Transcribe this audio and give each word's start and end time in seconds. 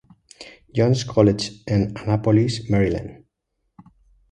John's 0.73 1.03
College 1.03 1.61
en 1.67 1.95
Annapolis, 1.95 2.67
Maryland. 2.71 3.23